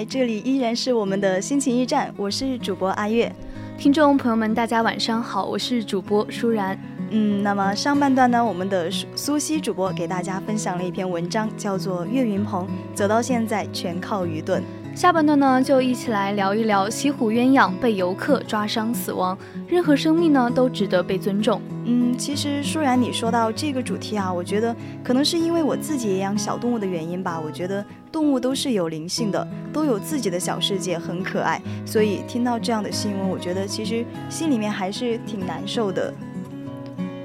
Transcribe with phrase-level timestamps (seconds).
[0.00, 3.30] 来，这里依然是我们的心情驿站，我是主播阿月。
[3.76, 6.78] 听众朋友们，大家晚上好，我是主播舒然。
[7.10, 14.62] 嗯，那么上半段呢，我们的苏苏西主播给大家分享了一篇文章，叫做《岳云鹏走到现在全靠愚钝》。
[14.94, 21.62] 下半段呢，就一起来聊一聊西湖鸳鸯被游客抓伤死亡，任何生命呢都值得被尊重。
[21.86, 27.40] 嗯，其实舒然，你说到这个主题啊，我觉得可能是因为我自己也养小动物的原因吧。
[27.42, 31.62] 我觉得动物都是有灵性的，都有自己的小世界，很可爱。
[31.86, 36.12] 所以听到这样的新闻，我觉得其实心里面还是挺难受的。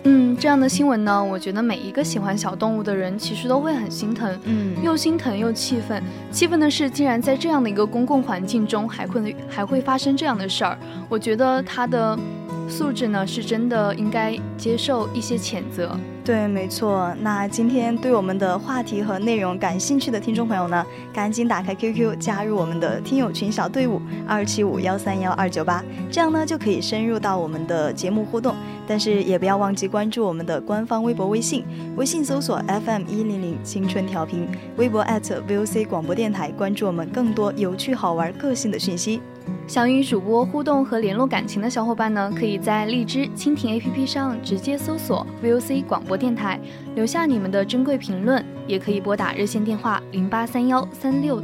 [0.07, 6.01] 嗯，这样的新闻呢，我觉得每一个喜欢小动物的人其实都会很心疼，嗯，又心疼又气愤。
[6.31, 10.77] 气愤的是，竟然在这样的一个公共环境中还会还会发生这样的事儿。
[11.09, 12.17] 我觉得他的
[12.67, 15.97] 素质呢，是真的应该接受一些谴责。
[16.23, 17.15] 对，没错。
[17.21, 28.55] 那今天对我们的话题和内容感兴趣的听众朋友呢，赶紧打开 QQ 加入我们的听友群小队伍二七五幺三幺二九八，这样呢就可以深入到我们的节目互动。
[28.87, 31.65] 但是也不要忘记关注我们的官方微博、微信，
[31.95, 39.21] 微信搜索 FM 一零零青春调频，微博 @VOC 广播电台，关注我们更多有趣好玩、个性的讯息。
[39.67, 46.59] 想与主播互动和联络感情的小伙伴呢，可以在荔枝蜻蜓 APP 上直接搜索 VOC 广播电台，
[46.93, 51.41] 留下你们的珍贵评论，也可以拨打热线电话零八三幺三六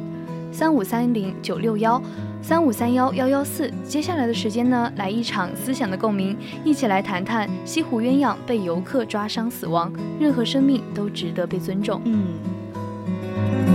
[0.51, 1.99] 三五三零九六幺
[2.41, 3.71] 三五三幺幺幺四。
[3.83, 11.99] 接下来的时间呢，来一场思想的共鸣，一起来谈谈西湖鸳鸯被游客抓伤死亡，任何生命都值得被尊重。
[12.05, 13.70] 嗯。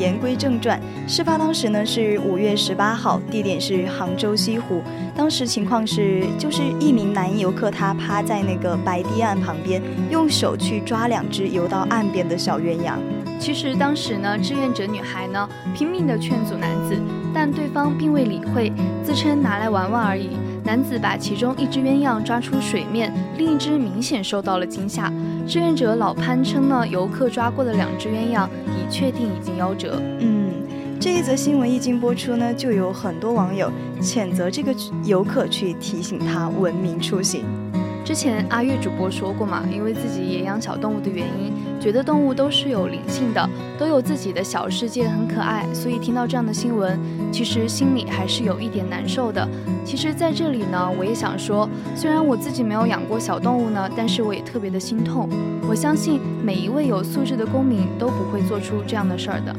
[0.00, 4.82] 言归正传，事发当时呢是五月十八号，地点是杭州西湖。
[5.14, 12.94] 当时情况是，就是一名男游客他趴在那个白堤岸旁边，用手去抓两只游到岸边的小鸳鸯。
[13.38, 16.98] 其实当时呢，志愿者女孩呢拼命的劝阻男子，
[17.34, 18.72] 但对方并未理会，
[19.04, 20.30] 自称拿来玩玩而已。
[20.64, 25.12] 男子把其中一只鸳鸯抓出水面，另一只明显受到了惊吓。
[25.46, 30.00] 志愿者老潘称呢，游客抓过的两只鸳鸯已确定已经夭折。
[30.20, 30.52] 嗯，
[31.00, 37.44] 这一则新闻一经播出呢，就有很多网友谴责这个游客，去提醒他文明出行。
[38.04, 43.48] 之前阿月主播说过嘛，因为自己也养小动物的原因，觉得动物都是有灵性的，
[43.78, 45.66] 都有自己的小世界，很可爱。
[45.72, 46.98] 所以听到这样的新闻，
[47.32, 49.48] 其实心里还是有一点难受的。
[49.84, 55.28] 其实，在这里呢，我也想说，虽然我自己没有养过小动物呢，但是我也特别的心痛。
[55.68, 59.56] 我相信每一位有素质的公民都不会做出这样的事儿的。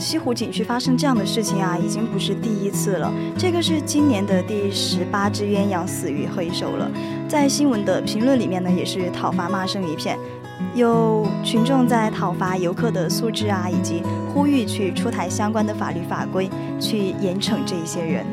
[0.00, 3.12] 西湖景区发生这样的事情啊，已经不是第一次了。
[3.36, 6.90] 这个是今年的第十八只鸳鸯死于黑手了。
[7.28, 10.18] 在新闻的评论里面呢，也是讨伐骂声一片，
[10.74, 14.02] 有群众在讨伐游客的素质啊，以及
[14.32, 16.48] 呼吁去出台相关的法律法规，
[16.80, 18.24] 去严惩这一些人。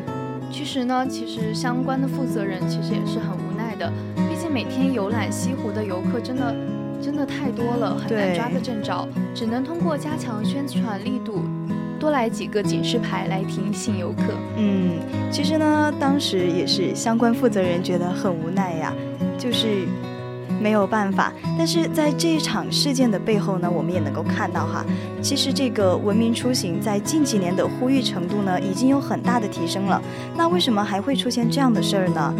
[0.49, 6.55] 其实呢，其实相关的负责人其实也是很无奈的，毕竟每天游览西湖的游客真的。
[6.99, 11.43] 真的太多了，很难抓个正着，只能通过加强宣传力度，
[11.97, 14.33] 多来几个警示牌来提醒游客。
[14.57, 14.99] 嗯，
[15.31, 18.93] 其实呢，当时也是相关负责人觉得很无奈呀，
[19.37, 19.85] 就是
[20.61, 21.33] 没有办法。
[21.57, 24.85] 但是在这一场事件的背后呢，我们也能够看到哈，
[25.21, 30.01] 其实这个文明出行在近几年的呼吁程度呢，已经有很大的提升了。
[30.35, 32.33] 那为什么还会出现这样的事儿呢？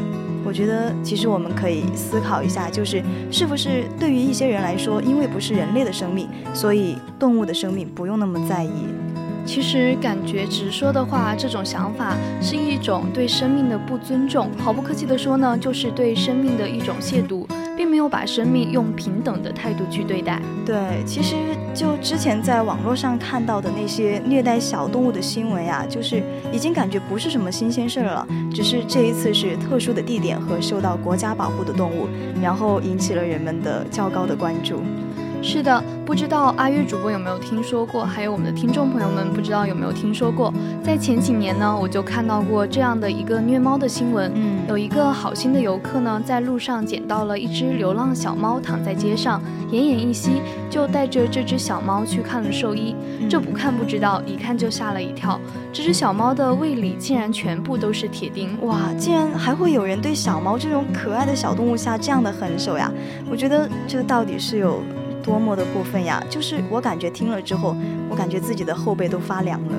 [0.45, 8.71] 我觉得其实我们可以思考一下，就是是不是对于一些人来说，因为不是人类的生命，所以动物的生命不用那么在意。
[9.47, 14.51] 其实感觉直说的话，这种想法是一种对生命的不尊重。
[14.59, 17.47] 毫不客气的说呢，就是对生命的一种亵渎。
[17.77, 20.41] 并没有把生命用平等的态度去对待。
[20.65, 21.35] 对，其实
[21.75, 28.27] 就之前在网络上看到的那些虐待小动物的新闻呀，就是已经感觉不是什么新鲜事儿了。
[28.51, 32.07] 只是这一次是特殊的地点和受到国家保护的动物，
[32.41, 34.81] 然后引起了人们的较高的关注。
[35.41, 38.03] 是的，不知道阿月主播有没有听说过？
[38.03, 40.53] 还有我们的听众朋友们，不知道有没有听说过？
[40.83, 44.29] 在前几年呢，我就看到过这样的一个虐猫的新闻。
[44.35, 49.41] 嗯，有一个好心的游客呢，在路上捡到了一只流浪小猫躺在街上，
[49.71, 52.93] 奄奄一息，就带着这只小猫去看了兽医。
[53.29, 55.39] 这不看不知道，一看就吓了一跳。
[55.71, 58.57] 这只小猫的胃里竟然全部都是铁钉！
[58.63, 62.91] 哇，竟然还会有人对小猫这种可爱的小动物下这样的狠手呀！
[63.29, 64.81] 我觉得这到底是有。
[65.27, 66.23] 多么的过分呀！
[66.29, 67.75] 就是我感觉听了之后，
[68.09, 69.73] 我感觉自己的后背都发凉了。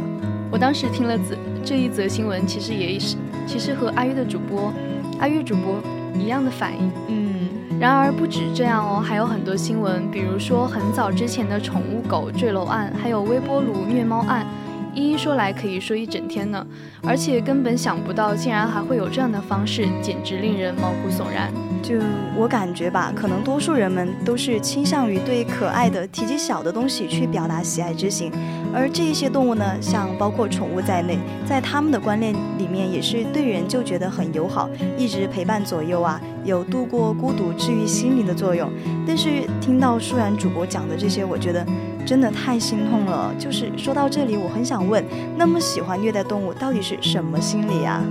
[0.51, 3.17] 我当时听了这这一则新闻，其实也是，
[3.47, 4.71] 其实和阿月的主播，
[5.19, 5.81] 阿月主播
[6.15, 6.91] 一样的反应。
[7.09, 7.49] 嗯，
[7.81, 14.47] 然而不止这样哦，还有很多新闻，比如说很早之前的宠物狗坠楼案，还有微波炉虐猫案。
[14.95, 16.67] 一一说来可以说一整天呢，
[17.03, 21.51] 而且根本想不到竟然还会有这样的方式，简直令人毛骨悚然。
[21.89, 21.95] 就
[22.37, 28.31] 我感觉吧，可能多数人们都是倾向于对可爱的、体积小的东西去表达喜爱之情，
[28.75, 34.69] 而这一些动物呢，像包括宠物在内，在他们的观念里面也是对人就觉得很友好，
[34.99, 38.71] 一直陪伴左右啊，有度过孤独、治愈心灵的作用。
[39.07, 41.65] 但是听到舒然主播讲的这些，我觉得。
[42.07, 43.35] 真的太心痛了。
[43.39, 45.05] 就是说到这里，我很想问，
[45.37, 48.03] 那么喜欢虐待动物到底是什么心理啊？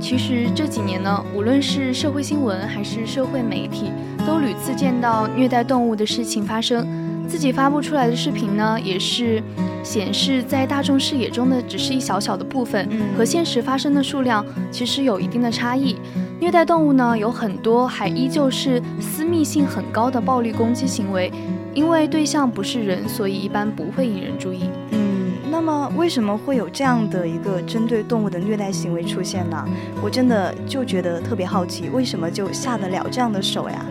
[0.00, 3.90] 其实这几年呢，无论是社会新闻还是社会媒体，
[4.26, 6.86] 都屡次见到虐待动物的事情发生。
[7.28, 9.42] 自己发布出来的视频呢，也是
[9.82, 15.96] 显示在大众视野中的只是一小小的部分，和现实发生的数量其实有一定的差异。
[16.40, 21.30] 虐待动物呢，有很多还依旧是私密性很高的暴力攻击行为。
[21.74, 24.70] 因为对象不是人，所以一般不会引人注意。
[25.68, 29.62] 那么为什么会有这样的一个针对动物的虐待行为出现呢？
[30.02, 33.84] 我真的就觉得特别好奇，为什么就下得了这样的手呀？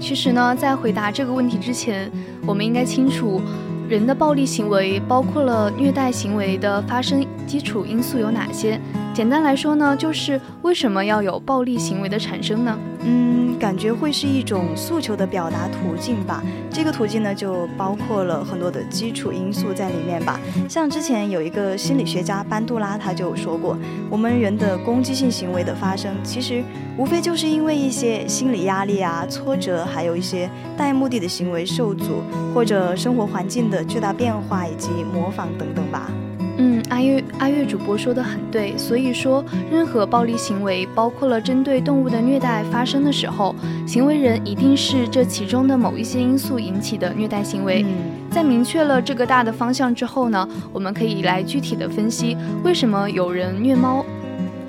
[0.00, 2.10] 其实呢，在回答这个问题之前，
[2.46, 3.42] 我们应该清楚，
[3.90, 8.80] 人的暴力行为包括了虐待行为的发生基础因素有哪些。
[9.12, 12.78] 简单来说呢，就是为什么要有暴力行为的产生呢？
[13.00, 16.42] 嗯，感觉会是一种诉求的表达途径吧。
[16.70, 20.40] 这个途径呢，就包括了很多的基础因素在里面吧。
[20.68, 23.78] 像之前有一个心理学家班杜拉，他就说过，
[24.10, 26.62] 我们人的攻击性行为的发生，其实
[26.96, 32.22] 无非就是因为一些心理压力啊、挫折，还有一些带目的的行为受阻，
[32.54, 36.10] 或者生活环境的巨大变化以及模仿等等吧。
[36.60, 43.54] 嗯，阿月阿月主播说的很对，所以说任何暴力行为，包括了针对动物的虐待发生的时候，
[43.86, 47.86] 行为人一定是这其中的某一些因素引起的虐待行为。
[48.30, 54.04] 在明确了这个大的方向之后呢，我们可以来具体的分析为什么有人虐猫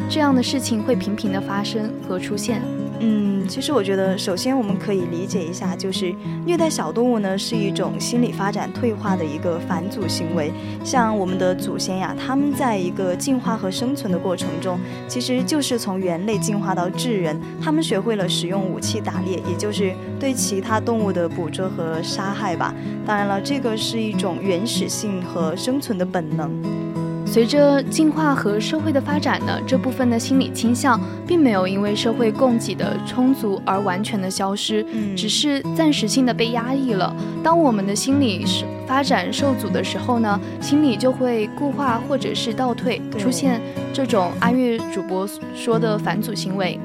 [0.07, 2.61] 这样的事情会频频的发生和出现。
[3.01, 6.13] 嗯，其实我觉得，首先我们可以理解一下，就是
[6.45, 10.51] 虐待小动物呢是一种心理发展退化的一个返祖行为。
[10.83, 14.77] 像我们的祖先呀，他们在一个进化和生存的过程中，
[15.07, 22.75] 其实就是从猿类进化到智人，他们学会了使用武器打猎，也就是对其他动物的捕捉和杀害吧。
[23.05, 26.51] 当然了，这个是一种原始性和生存的本能。
[27.31, 34.83] 随着进化和社会的发展呢，这部分的心理倾向并没有因为社会供给的充足而完全的消失，
[35.15, 37.15] 只是暂时性的被压抑了。
[37.43, 43.61] 当我们的心理是发展受阻的时候呢，心理就会固化或者是倒退，出现
[43.93, 46.79] 这种阿月主播说的反祖行为。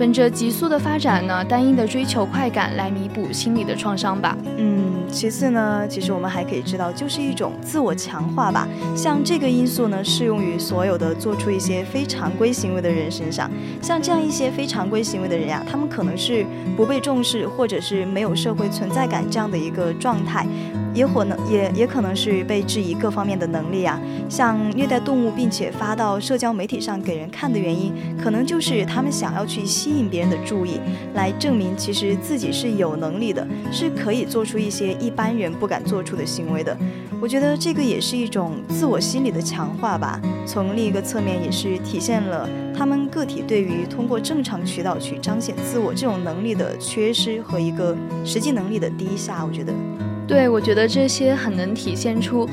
[0.00, 4.34] 本着急速的发展呢，单一的追求快感来弥补心理的创伤吧。
[4.56, 8.66] 嗯，其次呢，其实我们还可以知道，就是一种自我强化吧。
[8.96, 13.50] 像这个因素呢，适用于所有的做出一些非常规行为的人身上。
[13.82, 16.46] 像这样一些非常规行为的人呀，他们可能是
[16.78, 20.46] 不被重视，或者是没有社会存在感这样的一个状态。
[20.92, 27.92] 也可能也也可能是被质疑各方面的能力啊，像虐待动物并且发到社交媒体上给人看的原因，
[28.22, 30.80] 可能就是他们想要去吸引别人的注意，
[31.14, 36.76] 来证明其实自己是有能力的，是可以做出一些一般人不敢做出的行为的。
[37.20, 40.20] 我觉得这个也是一种自我心理的强化吧。
[40.46, 47.94] 从另一个侧面，也是体现了他们个体对于通过正常渠道去彰显自我这种能力的缺失和一个
[48.24, 49.44] 实际能力的低下。
[49.44, 49.72] 我觉得。
[50.30, 52.48] 对，我觉得这些很能体现出，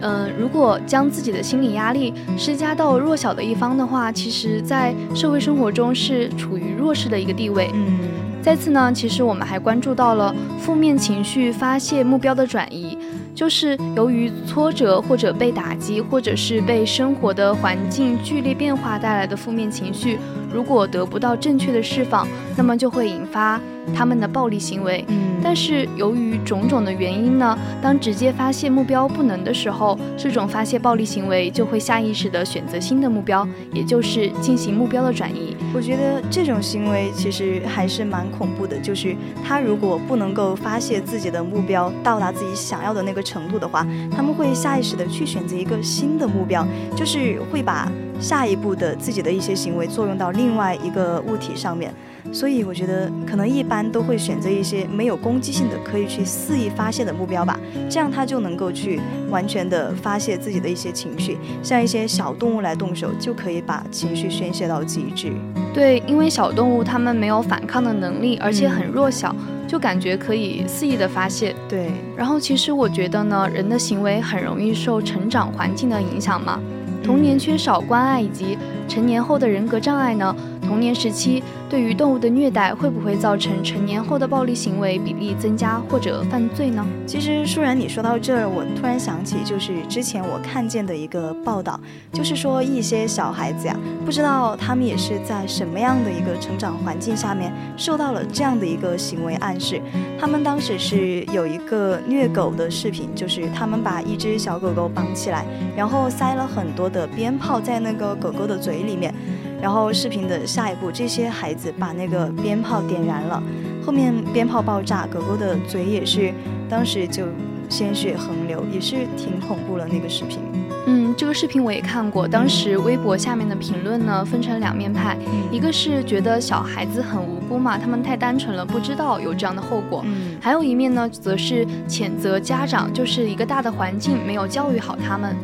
[0.00, 7.70] 嗯，如果将自己的心理压力施加到弱小的一方的话，其实，在社会生活中是处于弱势的一个地位。
[7.74, 7.98] 嗯，
[8.40, 12.96] 再次呢，其实我们还关注到了负面情绪发泄目标的转移，
[13.34, 20.18] 就是由于挫折或者被打击，或者是被生活的环境剧烈变化带来的负面情绪，
[20.50, 23.60] 如果得不到正确的释放，那么就会引发。
[23.94, 35.56] 他们的暴力行为，嗯，但是由于种种的原因呢，当直接发泄目标不能的时候，这种发泄暴力行为就会下意识的选择新的目标，也就是进行目标的转移。
[35.74, 39.14] 我觉得这种行为其实还是蛮恐怖的，就是
[39.44, 46.66] 他如果不能够发泄自己的目标到达自己想要的那个程度的话，他们会下意识的去选择一个新的目标，
[46.96, 51.92] 就是会把下一步的自己的一些行为作用到另外一个物体上面。
[52.32, 57.58] 所以我觉得可能一般都会选择一些没有攻击性的，可以去肆意发泄的目标吧，
[57.88, 61.38] 这样他就能够去完全的发泄自己的一些情绪。
[61.62, 65.32] 像一些小动物来动手，就可以把情绪宣泄到极致。
[65.72, 69.34] 对，因为小动物它们没有反抗的能力，而且很弱小，
[69.66, 71.54] 就感觉可以肆意的发泄。
[71.68, 71.90] 对。
[72.16, 76.60] 然后其实我觉得呢，人的行为很容易受成长环境的影响嘛，
[77.02, 80.34] 童年缺少关爱以及成年后的人格障碍呢。
[80.68, 86.86] 童年时期对于动物的虐待会不会造成成年后的暴力行为比例增加或者犯罪呢？
[87.06, 91.80] 其实舒然，你说到这儿，我突然想起，就是之前我看见的一个报道，
[92.12, 99.80] 就是说一些小孩子呀，不知道他们也是在什么样的一个成长环境下面受到了这样的一个行为暗示。
[100.20, 109.14] 他们当时是有一个虐狗的视频，就是他们把一只小狗狗绑起来，然后塞了很多的鞭炮在那个狗狗的嘴里面。
[109.60, 113.42] 然后视频的下一步，这些孩子把那个鞭炮点燃了，
[113.84, 116.32] 后面鞭炮爆炸，狗狗的嘴也是，
[116.68, 117.24] 当时就
[117.68, 120.38] 鲜血横流，也是挺恐怖了那个视频。
[120.86, 125.18] 嗯，这个视频我也看过，当时微博下面的评论呢分成两面派，
[125.50, 130.02] 一个是觉得小孩子很无辜嘛，他们太单纯了，不知道有这样的后果；
[130.40, 135.36] 还有一面呢，则是谴责家长，就是一个大的环境没有教育好他们。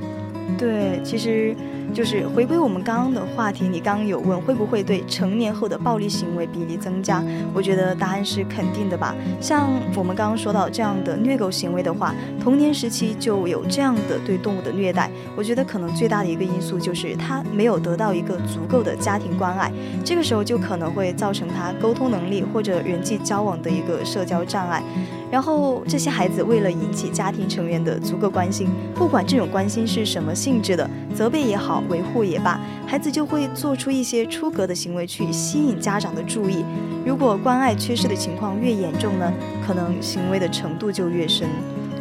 [0.57, 1.55] 对，其实。
[1.95, 7.23] 就是回归我们刚刚的话题，你刚刚有问会不会对成年后的暴力行为比例增加？
[7.55, 9.15] 我觉得答案是肯定的吧。
[9.41, 19.73] 像我们刚刚说到这样的虐狗行为的话，童年时期就有这样的对动物的虐待，我觉得可能最大的一个因素就是他没有得到一个足够的家庭关爱，
[20.05, 24.83] 这个时候就可能会造成他沟通能力或者人际交往的一个社交障碍。
[25.31, 36.65] 然后这些孩子为了引起家庭成员的足够关心，不管这种关心是什么性质的，责备也好，维护也罢，孩子就会做出一些出格的行为去吸引家长的注意。
[37.05, 39.33] 如果关爱缺失的情况越严重呢，
[39.67, 41.49] 可能行为的程度就越深。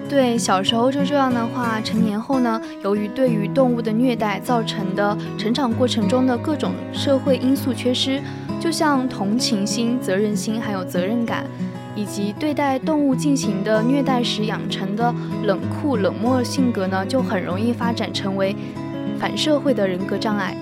[0.09, 8.21] 对，小时候就这样的话，成年后呢，由于对于动物的虐待造成的成长过程中的各种社会因素缺失，
[8.59, 11.45] 就像同情心、责任心还有责任感。
[11.95, 15.13] 以及对待动物进行的虐待时养成的
[15.43, 18.55] 冷酷冷漠性格呢，就很容易发展成为
[19.23, 20.53] 反社会的人格障碍。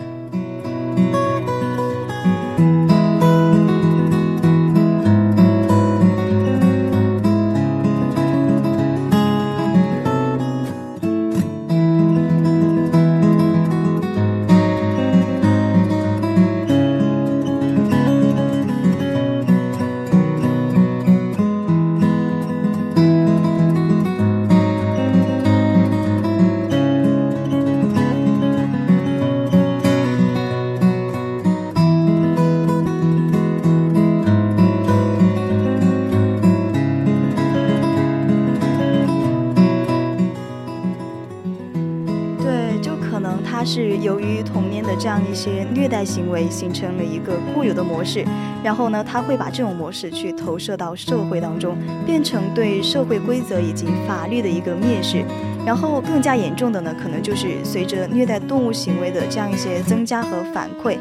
[45.32, 48.26] 一些虐待行为形成了一个固有的模式，
[48.62, 55.24] 然后呢，他会把这种模式去投射到社会当中，变成对社会规则以及法律的一个蔑视。
[55.64, 60.98] 然后更加严重的呢，可能就是随着虐待动物行为的这样一些增加和反馈，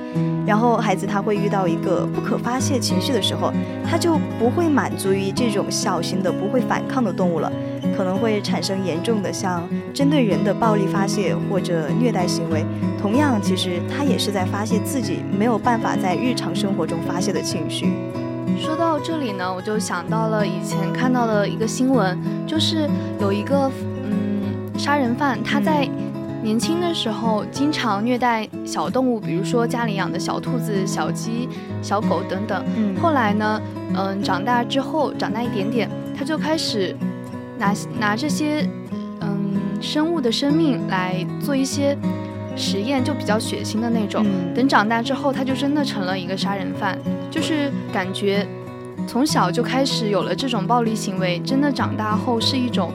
[0.46, 3.50] 然后孩子他会遇到一个不可发泄情绪的时候，
[3.88, 7.50] 他就不会满足于这种小型的不会反抗的动物了。
[7.96, 12.64] 可能会产生严重的像针对人的暴力发泄或者虐待行为。
[13.00, 17.92] 同样，其实他也是在发泄自己没有办法在日常生活中发泄的情绪。
[18.58, 22.88] 说到这里呢，我就想到了以前看到的一个新闻，就是
[23.20, 23.70] 有一个
[24.04, 24.42] 嗯
[24.78, 25.88] 杀人犯，他在
[26.42, 31.48] 年轻的时候经常虐待小动物，比如说家里养的小兔子、小鸡、
[31.80, 32.62] 小狗等等。
[32.76, 33.60] 嗯，后来呢，
[33.94, 36.94] 嗯，长大之后，长大一点点，他就开始
[37.60, 38.66] 拿拿这些
[39.20, 41.96] 嗯生物的生命来做一些
[42.56, 44.24] 实验，就比较血腥的那种。
[44.54, 46.98] 等长大之后，他就真的成了一个杀人犯。
[47.30, 48.46] 就是感觉
[49.06, 52.90] 从小就开始有了这种暴力行为，真的长大后是一种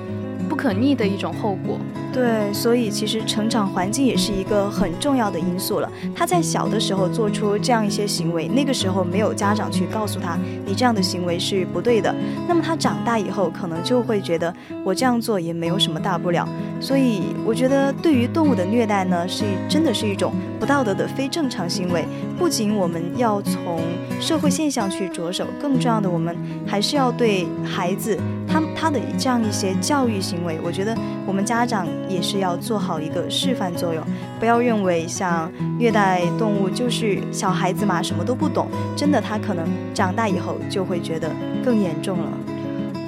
[0.49, 1.79] 不可逆的一种后果。
[2.15, 5.91] 对，所以其实成长环境也是一个很重要的因素了。
[6.15, 12.15] 他在小的时候做出这样一些行为，那个时候没有家长去告诉他你这样的行为是不对的，
[12.47, 14.53] 那么他长大以后可能就会觉得
[14.85, 16.47] 我这样做也没有什么大不了。
[16.79, 22.05] 所以我觉得对于动物的虐待呢，是真的是一种不道德的非正常行为。
[22.39, 23.81] 不仅我们要从
[24.21, 26.33] 社会现象去着手，更重要的我们
[26.65, 28.17] 还是要对孩子
[28.55, 30.95] 他他的这样一些教育行为，我觉得
[31.27, 31.85] 我们家长。
[32.07, 34.01] 也是要做好一个示范作用，
[34.39, 38.67] 不要认为像虐待动物就是小孩子嘛，什么都不懂。
[38.95, 41.29] 真的，他可能长大以后就会觉得
[41.63, 42.31] 更严重了。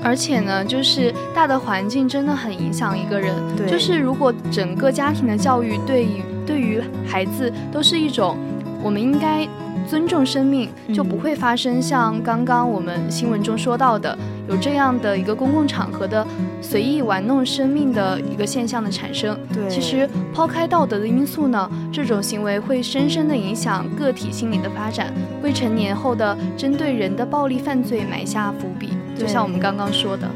[0.03, 3.33] 而且呢，就是大的环境真的很影响一个人。
[3.55, 8.35] 对，就是如果整个家庭的教育对于对于孩子都是一种，
[8.83, 9.47] 我们应该。
[9.87, 14.17] 尊重生命，就不会发生像刚刚我们新闻中说到的，
[14.49, 16.25] 有这样的一个公共场合的
[16.61, 19.37] 随意玩弄生命的一个现象的产生。
[19.53, 28.89] 对，其实抛开道德的因素呢，这种行为会深深的影响个体心理的发展，未成年后的针对人的暴力犯罪埋下伏笔。
[29.17, 30.27] 就像我们刚刚说的。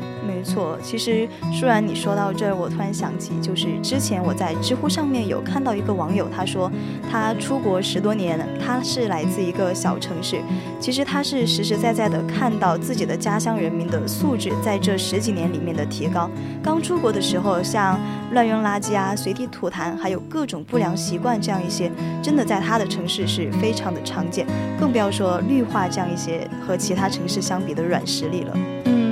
[0.41, 6.69] 没错，其实舒然你说到这儿，我突然想起，就是之前我在知乎上面有看到一个网友，他说
[7.11, 10.41] 他出国十多年，他是来自一个小城市，
[10.79, 16.27] 其实他是实实在在的看到自己的家乡人民的素质在这十几年里面的提高。
[16.63, 17.99] 刚出国的时候，像
[18.31, 21.91] 乱扔垃圾啊、随地吐痰，还有各种不良习惯这样一些，
[22.23, 24.47] 真的在他的城市是非常的常见，
[24.79, 28.57] 更不要说绿化这样一些和其他城市相比的软实力了。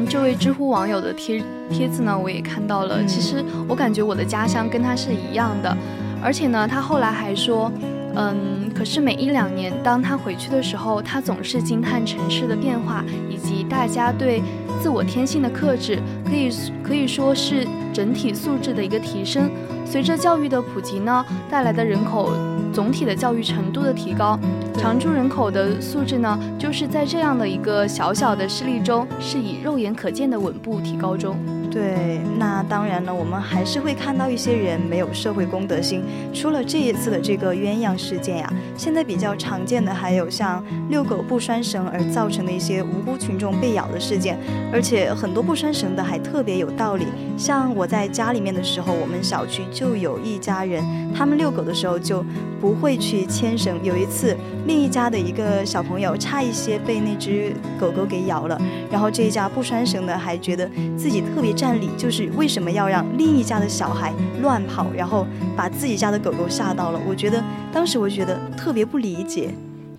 [0.10, 3.06] 这位知乎网友的贴帖子呢，我也看到了。
[3.06, 5.78] 其实我感觉我的家乡跟他是一样的，
[6.20, 7.72] 而且呢，他后来还说，
[8.16, 14.42] 嗯，可是每一两年当他回去的时候，他总是惊叹城市的变化以及大家对
[14.82, 16.50] 自我天性的克制，可以
[16.84, 19.48] 可以说是整体素质的一个提升。
[19.86, 22.34] 随着教育的普及呢，带来的人口。
[22.74, 24.40] 总体的教育程度的提高，
[24.78, 31.38] 常住人口的素质呢，就是在这样的一个小小的事例中，是以肉眼可见的稳步提高中。
[31.72, 36.04] 对，那当然了，我们还是会看到一些人没有社会公德心。
[36.34, 44.36] 除了这一次的这个鸳鸯事件呀，现在比较常见的还有像遛狗不拴绳而造成的一些无辜群众被咬的事件，
[44.74, 47.06] 而且很多不拴绳的还特别有道理。
[47.38, 52.26] 像我在家里面的时候，我们小区就有一家人，他们遛狗的时候就
[52.60, 53.80] 不会去牵绳。
[53.84, 58.60] 有一次，另一家的一个小朋友差一些被那只狗狗给咬了，
[58.92, 61.54] 然后这一家不拴绳的还觉得自己特别。
[61.60, 67.00] 占理就是为什么要让另一家的小孩乱跑，然后把自己家的狗狗吓到了？
[67.06, 69.54] 我觉得当时我觉得特别不理解。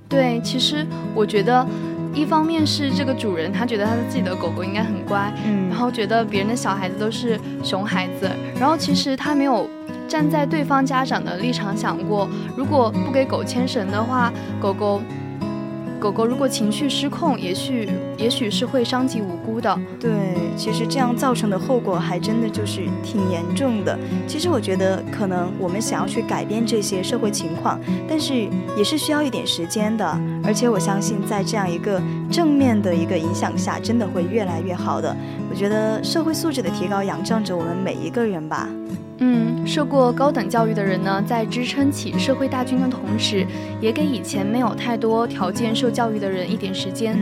[0.09, 1.66] 对，其实我觉得
[2.14, 9.68] 一方面是这个主人他觉得他的自己的狗狗应该很乖，嗯，然后觉得别人的小孩子都是熊孩子，然后其实他没有
[10.09, 15.03] 站在对方家长的立场想过，如果不给狗牵绳的话，狗狗。
[16.00, 17.86] 狗狗如果情绪失控，也许
[18.16, 19.78] 也许是会伤及无辜的。
[20.00, 20.10] 对，
[20.56, 23.96] 其实这样造成的后果还真的就是挺严重的。
[24.26, 30.18] 其实我觉得，可能我们想要去改变这些社会情况，但是也是需要一点时间的。
[30.42, 35.14] 而且我相信，在这样一个正面的一个影响下，真的会越来越好的。
[35.50, 38.66] 我觉得社会素质的提高，仰仗着我们每一个人吧。
[39.22, 43.46] 嗯，受过高等教育的人呢，在支撑起社会大军的同时，
[43.78, 47.18] 也给以前没有太多条件受教育的人一点时间。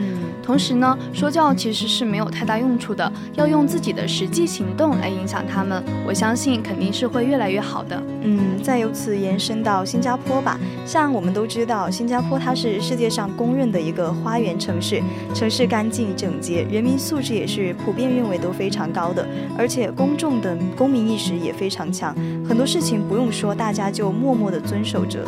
[0.48, 5.84] 同时呢，说教其实是没有太大用处的，要用自己的实际行动来影响他们。
[6.06, 8.02] 我相信肯定是会越来越好的。
[8.22, 10.58] 嗯，再由此延伸到新加坡吧。
[10.86, 15.02] 像我们都知道，新加坡它是世界上公认的一个花园城市，
[15.34, 22.14] 城市干净整洁，人民素质也是普遍认为都非常高的，而且公众的公民意识也非常强。
[22.48, 25.22] 很多事情不用说，大家就默默的遵守着。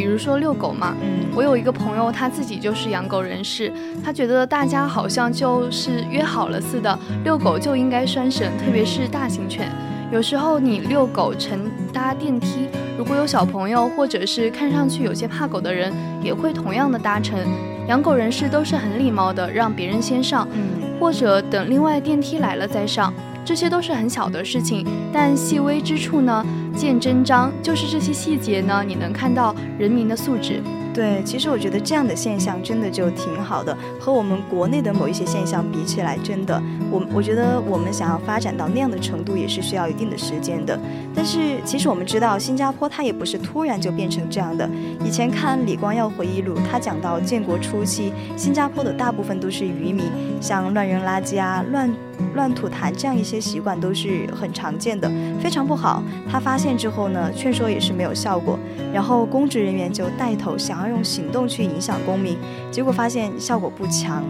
[0.00, 3.70] 比如说遛狗嘛，嗯，我有一个朋友，他自己就是养狗人士，
[4.02, 9.70] 他觉得大家好像就是约好了似的，遛狗就应该拴绳，特别是大型犬。
[10.10, 17.38] 有时候你遛狗乘搭电梯，如果有小朋友或者是看上去有些怕狗的人，也会同样的搭乘。
[17.86, 23.12] 养狗人士都是很礼貌的，让别人先上，嗯，或者等另外电梯来了再上。
[23.50, 30.62] 这些都是很小的事情，但细微之处呢见真章，就是这些细节呢，你能看到人民的素质。
[30.94, 40.78] 对，其实我觉得这样的现象真的就挺好的，和我们国内的某一些现象比起来，真的，我我觉得我们想要发展到那样的程度，也是需要一定的时间的。
[41.12, 44.68] 但是其实我们知道，新加坡它也不是突然就变成这样的。
[45.04, 50.04] 以前看李光耀回忆录，他讲到建国初期，新加坡的大部分都是渔民，
[50.40, 51.92] 像乱扔垃圾啊、乱
[52.34, 56.02] 乱吐痰这样一些习惯都是很常见的，非常不好。
[56.30, 58.58] 他发现之后呢，劝说也是没有效果，
[58.92, 62.36] 然后公职人员就带头想要用行动去影响公民，
[62.70, 64.22] 结果发现效果不强。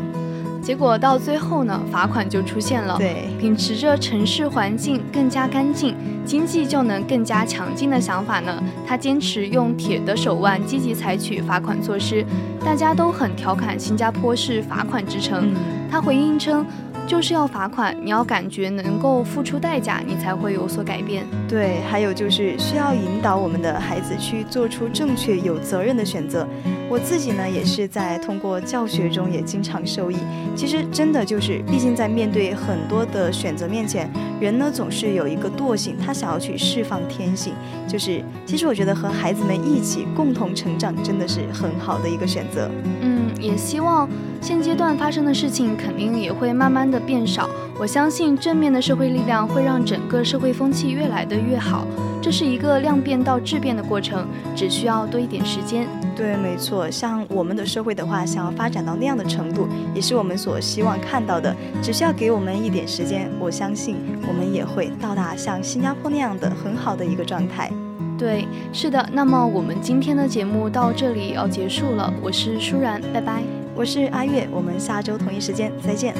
[0.63, 2.99] 结果到最后呢，罚款就出现了。
[2.99, 12.25] 对，秉持着城市环境更加干净，经济就能更加强劲的想法呢，他坚持用铁的手腕，积极采取罚款措施。
[12.63, 15.51] 大家都很调侃新加坡是罚款之城。
[15.51, 15.57] 嗯，
[15.91, 16.65] 他回应称。
[17.11, 21.27] 就是要罚款，你要感觉能够付出代价，你才会有所改变。
[21.49, 26.47] 对，还有就是需要引导我们的孩子去做出正确、有责任的选择。
[26.91, 30.17] 我自己呢，也是在通过教学中也经常受益。
[30.57, 37.55] 其实真的就是，毕竟在面对很多的选择面前，人呢总是有一个惰性，他想要去释放天性。
[37.87, 42.69] 就是，其实我觉得和孩子们一起共同成长，真的是很好的一个选择。
[43.03, 44.09] 嗯，也希望。
[44.41, 47.49] 现阶段发生的事情肯定也会慢慢的变少，
[47.79, 51.87] 我相信正面的社会力量会让整个社会风气越来的越好，
[52.21, 54.27] 这是一个量变到质变的过程，
[54.57, 55.87] 只需要多一点时间。
[56.17, 63.97] 对，没错，像我们的社会的话，想要发展到那样的程度，也是我们所希望看到的，只需要给我们一点时间，我相信
[64.29, 67.71] 我们也会到达像新加坡那样的很好的一个状态。
[68.19, 73.43] 对，是的，那么我们今天的节目到这里要结束了，我是舒然，拜拜。
[73.75, 76.15] 我是阿月，我们下周同一时间再见。